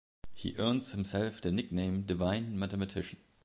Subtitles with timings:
[0.33, 3.19] He earns himself the nickname "Divine Mathematician".